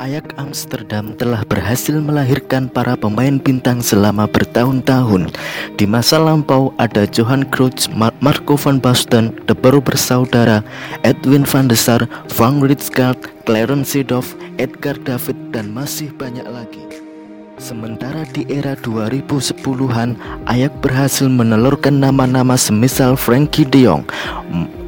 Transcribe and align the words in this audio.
Ajax 0.00 0.32
Amsterdam 0.40 1.12
telah 1.12 1.44
berhasil 1.44 1.92
melahirkan 1.92 2.72
para 2.72 2.96
pemain 2.96 3.36
bintang 3.36 3.84
selama 3.84 4.24
bertahun-tahun. 4.24 5.28
Di 5.76 5.84
masa 5.84 6.16
lampau 6.16 6.72
ada 6.80 7.04
Johan 7.04 7.44
Cruyff, 7.52 7.84
Marco 8.24 8.56
van 8.56 8.80
Basten, 8.80 9.36
De 9.44 9.52
Boer 9.52 9.76
bersaudara, 9.84 10.64
Edwin 11.04 11.44
van 11.44 11.68
der 11.68 11.76
Sar, 11.76 12.08
Van 12.32 12.64
Rijkaard, 12.64 13.44
Clarence 13.44 13.92
Seedorf, 13.92 14.32
Edgar 14.56 14.96
David, 15.04 15.36
dan 15.52 15.68
masih 15.68 16.08
banyak 16.16 16.48
lagi. 16.48 16.80
Sementara 17.60 18.24
di 18.32 18.48
era 18.48 18.72
2010-an, 18.80 20.16
Ajax 20.48 20.72
berhasil 20.80 21.28
menelurkan 21.28 22.00
nama-nama 22.00 22.56
semisal 22.56 23.20
Frankie 23.20 23.68
de 23.68 23.84
Jong, 23.84 24.08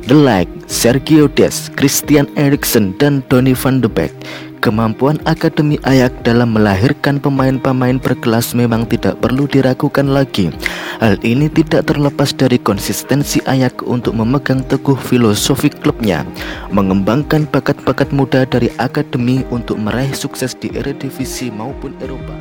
De 0.09 0.17
Ligt, 0.17 0.49
Sergio 0.73 1.29
Des, 1.29 1.69
Christian 1.77 2.25
Eriksen, 2.41 2.97
dan 2.97 3.21
Donny 3.29 3.53
van 3.53 3.85
de 3.85 3.93
Beek. 3.93 4.17
Kemampuan 4.63 5.19
Akademi 5.27 5.75
Ayak 5.83 6.23
dalam 6.23 6.55
melahirkan 6.55 7.19
pemain-pemain 7.19 7.99
berkelas 7.99 8.55
memang 8.55 8.87
tidak 8.87 9.19
perlu 9.19 9.51
diragukan 9.51 10.07
lagi. 10.07 10.55
Hal 11.03 11.19
ini 11.27 11.51
tidak 11.51 11.91
terlepas 11.91 12.31
dari 12.31 12.63
konsistensi 12.63 13.43
Ayak 13.51 13.83
untuk 13.83 14.15
memegang 14.15 14.63
teguh 14.63 14.95
filosofi 14.95 15.67
klubnya, 15.67 16.23
mengembangkan 16.71 17.51
bakat-bakat 17.51 18.15
muda 18.15 18.47
dari 18.47 18.71
akademi 18.79 19.43
untuk 19.51 19.83
meraih 19.83 20.15
sukses 20.15 20.55
di 20.55 20.71
Eredivisie 20.71 21.51
maupun 21.51 21.99
Eropa. 21.99 22.39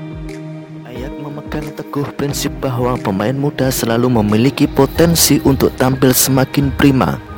Ayak 0.86 1.18
memegang 1.26 1.74
teguh 1.74 2.06
prinsip 2.22 2.54
bahwa 2.62 3.02
pemain 3.02 3.34
muda 3.34 3.74
selalu 3.74 4.22
memiliki 4.22 4.70
potensi 4.70 5.42
untuk 5.42 5.74
tampil 5.74 6.14
semakin 6.14 6.70
prima 6.78 7.31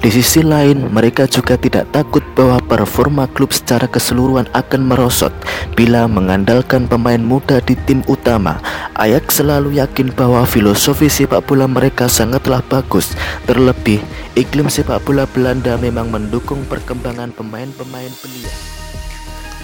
di 0.00 0.12
sisi 0.12 0.44
lain, 0.44 0.92
mereka 0.92 1.26
juga 1.26 1.58
tidak 1.58 1.90
takut 1.90 2.22
bahwa 2.36 2.60
performa 2.62 3.24
klub 3.26 3.50
secara 3.50 3.88
keseluruhan 3.88 4.46
akan 4.54 4.86
merosot 4.86 5.32
bila 5.74 6.06
mengandalkan 6.06 6.86
pemain 6.86 7.20
muda 7.20 7.58
di 7.64 7.74
tim 7.88 8.06
utama. 8.06 8.60
Ajax 8.96 9.42
selalu 9.42 9.82
yakin 9.82 10.12
bahwa 10.14 10.46
filosofi 10.46 11.10
sepak 11.10 11.44
bola 11.44 11.66
mereka 11.66 12.06
sangatlah 12.06 12.62
bagus. 12.70 13.16
Terlebih, 13.50 14.00
iklim 14.38 14.70
sepak 14.70 15.02
bola 15.02 15.26
Belanda 15.26 15.74
memang 15.80 16.12
mendukung 16.12 16.62
perkembangan 16.70 17.32
pemain-pemain 17.34 18.12
belia. 18.22 18.52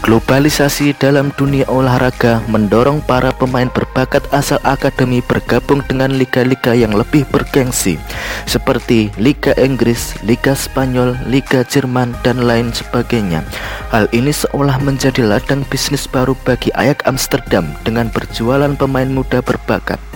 Globalisasi 0.03 0.98
dalam 0.98 1.31
dunia 1.39 1.62
olahraga 1.70 2.42
mendorong 2.50 3.06
para 3.06 3.31
pemain 3.31 3.70
berbakat 3.70 4.27
asal 4.34 4.58
akademi 4.67 5.22
bergabung 5.22 5.78
dengan 5.86 6.11
liga-liga 6.11 6.75
yang 6.75 6.91
lebih 6.91 7.22
bergengsi 7.31 8.03
seperti 8.50 9.14
Liga 9.14 9.55
Inggris, 9.55 10.19
Liga 10.27 10.58
Spanyol, 10.58 11.14
Liga 11.30 11.62
Jerman, 11.62 12.19
dan 12.27 12.42
lain 12.42 12.75
sebagainya. 12.75 13.47
Hal 13.95 14.11
ini 14.11 14.34
seolah 14.34 14.83
menjadi 14.83 15.23
ladang 15.23 15.62
bisnis 15.70 16.11
baru 16.11 16.34
bagi 16.42 16.75
Ajax 16.75 17.06
Amsterdam 17.06 17.70
dengan 17.86 18.11
berjualan 18.11 18.75
pemain 18.75 19.06
muda 19.06 19.39
berbakat. 19.39 20.11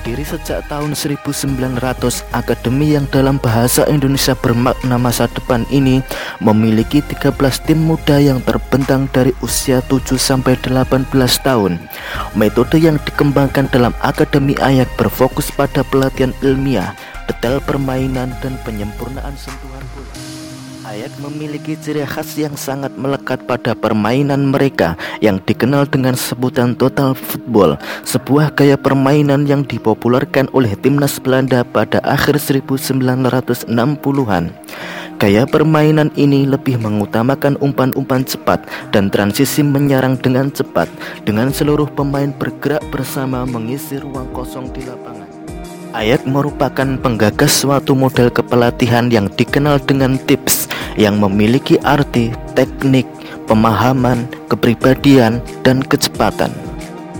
Berdiri 0.00 0.24
sejak 0.24 0.64
tahun 0.72 0.96
1900, 0.96 1.76
akademi 2.32 2.96
yang 2.96 3.04
dalam 3.12 3.36
bahasa 3.36 3.84
Indonesia 3.84 4.32
bermakna 4.32 4.96
masa 4.96 5.28
depan 5.28 5.68
ini 5.68 6.00
memiliki 6.40 7.04
13 7.04 7.36
tim 7.68 7.84
muda 7.84 8.16
yang 8.16 8.40
terbentang 8.40 9.12
dari 9.12 9.36
usia 9.44 9.84
7 9.84 10.16
sampai 10.16 10.56
18 10.56 11.12
tahun. 11.44 11.76
Metode 12.32 12.80
yang 12.80 12.96
dikembangkan 12.96 13.68
dalam 13.68 13.92
Akademi 14.00 14.56
Ayak 14.64 14.88
berfokus 14.96 15.52
pada 15.52 15.84
pelatihan 15.84 16.32
ilmiah, 16.40 16.96
detail 17.28 17.60
permainan 17.60 18.32
dan 18.40 18.56
penyempurnaan 18.64 19.36
sentuhan 19.36 19.84
bola. 19.92 20.39
Ayak 20.90 21.22
memiliki 21.22 21.78
ciri 21.78 22.02
khas 22.02 22.34
yang 22.34 22.58
sangat 22.58 22.90
melekat 22.98 23.46
pada 23.46 23.78
permainan 23.78 24.50
mereka 24.50 24.98
yang 25.22 25.38
dikenal 25.38 25.86
dengan 25.86 26.18
sebutan 26.18 26.74
total 26.74 27.14
football, 27.14 27.78
sebuah 28.02 28.50
gaya 28.58 28.74
permainan 28.74 29.46
yang 29.46 29.62
dipopulerkan 29.62 30.50
oleh 30.50 30.74
timnas 30.74 31.22
Belanda 31.22 31.62
pada 31.62 32.02
akhir 32.02 32.42
1960-an. 32.42 34.50
Gaya 35.22 35.46
permainan 35.46 36.10
ini 36.18 36.42
lebih 36.42 36.82
mengutamakan 36.82 37.54
umpan-umpan 37.62 38.26
cepat 38.26 38.66
dan 38.90 39.14
transisi 39.14 39.62
menyerang 39.62 40.18
dengan 40.18 40.50
cepat 40.50 40.90
dengan 41.22 41.54
seluruh 41.54 41.86
pemain 41.86 42.34
bergerak 42.34 42.82
bersama 42.90 43.46
mengisi 43.46 44.02
ruang 44.02 44.26
kosong 44.34 44.66
di 44.74 44.82
lapangan. 44.82 45.30
Ayat 45.90 46.22
merupakan 46.22 46.86
penggagas 47.02 47.66
suatu 47.66 47.98
model 47.98 48.30
kepelatihan 48.30 49.10
yang 49.10 49.26
dikenal 49.26 49.82
dengan 49.82 50.22
tips 50.22 50.39
yang 50.98 51.18
memiliki 51.18 51.76
arti, 51.82 52.32
teknik, 52.58 53.06
pemahaman, 53.50 54.26
kepribadian, 54.46 55.42
dan 55.66 55.82
kecepatan. 55.84 56.50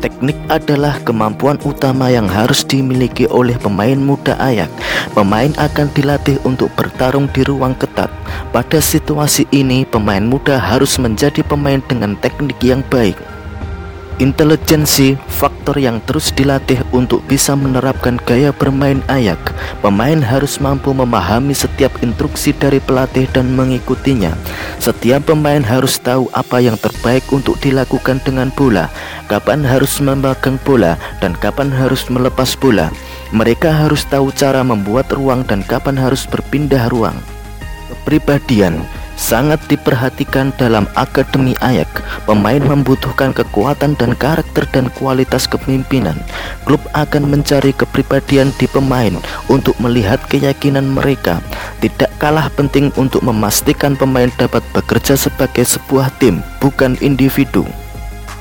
Teknik 0.00 0.36
adalah 0.48 0.96
kemampuan 1.04 1.60
utama 1.60 2.08
yang 2.08 2.24
harus 2.24 2.64
dimiliki 2.64 3.28
oleh 3.28 3.52
pemain 3.60 4.00
muda 4.00 4.32
ayak. 4.40 4.72
Pemain 5.12 5.52
akan 5.60 5.92
dilatih 5.92 6.40
untuk 6.48 6.72
bertarung 6.72 7.28
di 7.36 7.44
ruang 7.44 7.76
ketat. 7.76 8.08
Pada 8.48 8.80
situasi 8.80 9.44
ini, 9.52 9.84
pemain 9.84 10.24
muda 10.24 10.56
harus 10.56 10.96
menjadi 10.96 11.44
pemain 11.44 11.84
dengan 11.84 12.16
teknik 12.16 12.56
yang 12.64 12.80
baik. 12.88 13.20
Intelijensi 14.20 15.16
faktor 15.32 15.80
yang 15.80 15.96
terus 16.04 16.28
dilatih 16.36 16.84
untuk 16.92 17.24
bisa 17.24 17.56
menerapkan 17.56 18.20
gaya 18.28 18.52
bermain 18.52 19.00
ayak. 19.08 19.40
Pemain 19.80 20.20
harus 20.20 20.60
mampu 20.60 20.92
memahami 20.92 21.56
setiap 21.56 21.88
instruksi 22.04 22.52
dari 22.52 22.84
pelatih 22.84 23.24
dan 23.32 23.48
mengikutinya. 23.56 24.36
Setiap 24.76 25.24
pemain 25.24 25.64
harus 25.64 25.96
tahu 25.96 26.28
apa 26.36 26.60
yang 26.60 26.76
terbaik 26.76 27.24
untuk 27.32 27.56
dilakukan 27.64 28.20
dengan 28.20 28.52
bola, 28.52 28.92
kapan 29.24 29.64
harus 29.64 29.96
memegang 30.04 30.60
bola, 30.68 31.00
dan 31.24 31.32
kapan 31.40 31.72
harus 31.72 32.04
melepas 32.12 32.52
bola. 32.60 32.92
Mereka 33.32 33.72
harus 33.72 34.04
tahu 34.04 34.36
cara 34.36 34.60
membuat 34.60 35.08
ruang 35.16 35.48
dan 35.48 35.64
kapan 35.64 35.96
harus 35.96 36.28
berpindah 36.28 36.92
ruang. 36.92 37.16
Kepribadian 37.88 38.84
sangat 39.20 39.60
diperhatikan 39.68 40.56
dalam 40.56 40.88
Akademi 40.96 41.52
Ayak. 41.60 42.00
Pemain 42.24 42.64
membutuhkan 42.64 43.36
kekuatan 43.36 43.92
dan 44.00 44.16
karakter 44.16 44.64
dan 44.72 44.88
kualitas 44.96 45.44
kepemimpinan. 45.44 46.16
Klub 46.64 46.80
akan 46.96 47.28
mencari 47.28 47.76
kepribadian 47.76 48.48
di 48.56 48.64
pemain 48.64 49.12
untuk 49.52 49.76
melihat 49.76 50.18
keyakinan 50.32 50.88
mereka. 50.88 51.44
Tidak 51.84 52.08
kalah 52.16 52.48
penting 52.56 52.88
untuk 52.96 53.20
memastikan 53.20 53.92
pemain 53.92 54.32
dapat 54.40 54.64
bekerja 54.72 55.20
sebagai 55.20 55.68
sebuah 55.68 56.08
tim, 56.16 56.40
bukan 56.64 56.96
individu. 57.04 57.68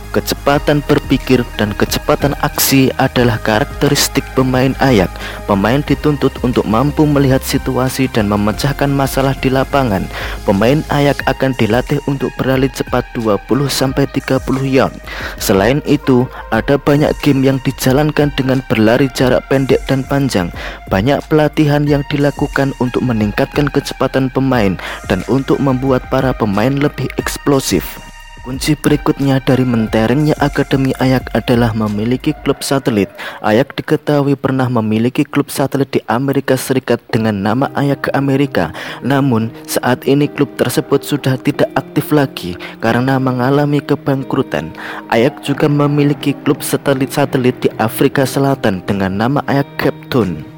Kecepatan 0.10 0.82
berpikir 0.90 1.46
dan 1.62 1.70
kecepatan 1.78 2.34
aksi 2.42 2.90
adalah 2.98 3.38
karakteristik 3.46 4.26
pemain 4.34 4.74
ayak. 4.82 5.06
Pemain 5.46 5.86
dituntut 5.86 6.34
untuk 6.42 6.66
mampu 6.66 7.06
melihat 7.06 7.46
situasi 7.46 8.10
dan 8.10 8.26
memecahkan 8.26 8.90
masalah 8.90 9.38
di 9.38 9.54
lapangan. 9.54 10.02
Pemain 10.50 10.82
ayak 10.90 11.22
akan 11.30 11.54
dilatih 11.62 12.02
untuk 12.10 12.34
berlari 12.42 12.74
cepat 12.74 13.06
20 13.14 13.38
sampai 13.70 14.10
30 14.10 14.42
yard. 14.66 14.98
Selain 15.38 15.78
itu, 15.86 16.26
ada 16.50 16.82
banyak 16.82 17.14
game 17.22 17.46
yang 17.46 17.62
dijalankan 17.62 18.34
dengan 18.34 18.66
berlari 18.66 19.14
jarak 19.14 19.46
pendek 19.46 19.86
dan 19.86 20.02
panjang. 20.10 20.50
Banyak 20.90 21.22
pelatihan 21.30 21.86
yang 21.86 22.02
dilakukan 22.10 22.74
untuk 22.82 23.06
meningkatkan 23.06 23.70
kecepatan 23.70 24.34
pemain 24.34 24.74
dan 25.06 25.22
untuk 25.30 25.62
membuat 25.62 26.02
para 26.10 26.34
pemain 26.34 26.74
lebih 26.74 27.06
eksplosif. 27.22 28.09
Kunci 28.40 28.74
berikutnya 28.74 29.44
dari 29.44 29.68
menterengnya 29.68 30.32
Akademi 30.42 30.96
Ayak 30.98 31.28
adalah 31.38 31.76
memiliki 31.76 32.32
klub 32.32 32.64
satelit. 32.64 33.12
Ayak 33.44 33.78
diketahui 33.78 34.40
pernah 34.40 34.72
memiliki 34.72 35.28
klub 35.28 35.52
satelit 35.52 35.92
di 35.94 36.02
Amerika 36.08 36.56
Serikat 36.56 37.04
dengan 37.12 37.36
nama 37.36 37.68
Ayak 37.76 38.10
Amerika. 38.18 38.74
Namun, 39.06 39.54
saat 39.70 40.08
ini 40.10 40.26
klub 40.26 40.50
tersebut 40.58 41.06
sudah 41.06 41.38
tidak 41.38 41.68
aktif 41.78 42.16
lagi 42.16 42.58
karena 42.82 43.22
mengalami 43.22 43.84
kebangkrutan. 43.84 44.74
Ayak 45.14 45.46
juga 45.46 45.70
memiliki 45.70 46.32
klub 46.42 46.64
satelit-satelit 46.64 47.60
di 47.62 47.70
Afrika 47.76 48.24
Selatan 48.26 48.82
dengan 48.88 49.14
nama 49.14 49.44
Ayak 49.52 49.68
Cape 49.78 50.02
Town. 50.10 50.49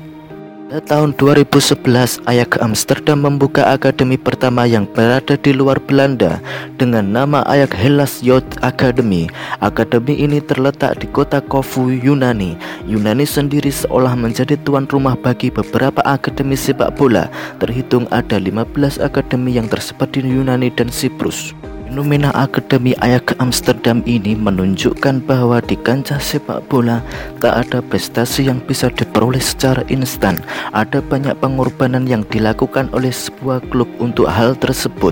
Pada 0.71 1.03
tahun 1.03 1.11
2011, 1.19 2.23
Ajax 2.31 2.55
Amsterdam 2.63 3.27
membuka 3.27 3.75
akademi 3.75 4.15
pertama 4.15 4.63
yang 4.63 4.87
berada 4.87 5.35
di 5.35 5.51
luar 5.51 5.83
Belanda 5.83 6.39
dengan 6.79 7.11
nama 7.11 7.43
Ajax 7.43 7.75
Hellas 7.75 8.13
Youth 8.23 8.47
Academy. 8.63 9.27
Akademi 9.59 10.15
ini 10.15 10.39
terletak 10.39 11.03
di 11.03 11.11
kota 11.11 11.43
Kofu, 11.43 11.91
Yunani. 11.91 12.55
Yunani 12.87 13.27
sendiri 13.27 13.67
seolah 13.67 14.15
menjadi 14.15 14.55
tuan 14.63 14.87
rumah 14.87 15.19
bagi 15.19 15.51
beberapa 15.51 15.99
akademi 16.07 16.55
sepak 16.55 16.95
bola. 16.95 17.27
Terhitung 17.59 18.07
ada 18.07 18.39
15 18.39 18.95
akademi 19.03 19.59
yang 19.59 19.67
tersebar 19.67 20.07
di 20.07 20.23
Yunani 20.23 20.71
dan 20.71 20.87
Siprus. 20.87 21.51
Fenomena 21.91 22.31
Akademi 22.31 22.95
Ajax 23.03 23.35
Amsterdam 23.43 23.99
ini 24.07 24.31
menunjukkan 24.31 25.27
bahwa 25.27 25.59
di 25.59 25.75
kancah 25.75 26.23
sepak 26.23 26.63
bola 26.71 27.03
tak 27.43 27.67
ada 27.67 27.83
prestasi 27.83 28.47
yang 28.47 28.63
bisa 28.63 28.87
diperoleh 28.87 29.43
secara 29.43 29.83
instan. 29.91 30.39
Ada 30.71 31.03
banyak 31.03 31.35
pengorbanan 31.43 32.07
yang 32.07 32.23
dilakukan 32.31 32.87
oleh 32.95 33.11
sebuah 33.11 33.59
klub 33.67 33.91
untuk 33.99 34.31
hal 34.31 34.55
tersebut. 34.55 35.11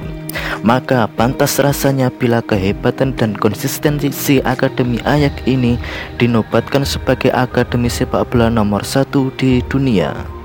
Maka 0.64 1.12
pantas 1.20 1.60
rasanya 1.60 2.08
bila 2.16 2.40
kehebatan 2.40 3.12
dan 3.12 3.36
konsistensi 3.36 4.40
Akademi 4.48 5.04
Ayak 5.04 5.36
ini 5.52 5.76
dinobatkan 6.16 6.88
sebagai 6.88 7.36
akademi 7.36 7.92
sepak 7.92 8.32
bola 8.32 8.48
nomor 8.48 8.88
satu 8.88 9.36
di 9.36 9.60
dunia. 9.68 10.39